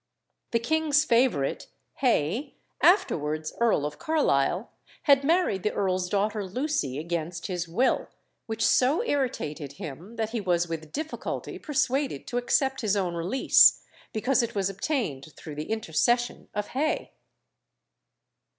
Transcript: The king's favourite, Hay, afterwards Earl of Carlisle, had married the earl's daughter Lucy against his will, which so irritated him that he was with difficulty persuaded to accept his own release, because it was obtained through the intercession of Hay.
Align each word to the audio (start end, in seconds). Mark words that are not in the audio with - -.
The 0.49 0.57
king's 0.59 1.05
favourite, 1.05 1.67
Hay, 1.97 2.55
afterwards 2.81 3.53
Earl 3.59 3.85
of 3.85 3.99
Carlisle, 3.99 4.71
had 5.03 5.23
married 5.23 5.61
the 5.61 5.73
earl's 5.73 6.09
daughter 6.09 6.43
Lucy 6.43 6.97
against 6.97 7.45
his 7.45 7.67
will, 7.67 8.09
which 8.47 8.65
so 8.65 9.03
irritated 9.03 9.73
him 9.73 10.15
that 10.15 10.31
he 10.31 10.41
was 10.41 10.67
with 10.67 10.91
difficulty 10.91 11.59
persuaded 11.59 12.25
to 12.29 12.37
accept 12.37 12.81
his 12.81 12.95
own 12.95 13.13
release, 13.13 13.83
because 14.11 14.41
it 14.41 14.55
was 14.55 14.71
obtained 14.71 15.33
through 15.37 15.53
the 15.53 15.69
intercession 15.69 16.49
of 16.55 16.69
Hay. 16.69 17.11